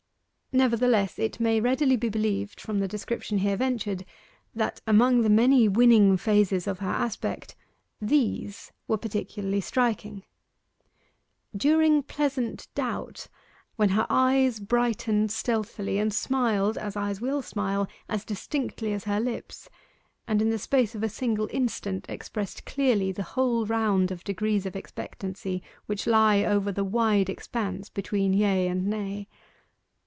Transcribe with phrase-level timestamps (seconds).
[0.53, 4.03] Nevertheless it may readily be believed from the description here ventured,
[4.53, 7.55] that among the many winning phases of her aspect,
[8.01, 10.23] these were particularly striking:
[11.55, 13.27] During pleasant doubt,
[13.77, 19.21] when her eyes brightened stealthily and smiled (as eyes will smile) as distinctly as her
[19.21, 19.69] lips,
[20.27, 24.65] and in the space of a single instant expressed clearly the whole round of degrees
[24.65, 29.29] of expectancy which lie over the wide expanse between Yea and Nay.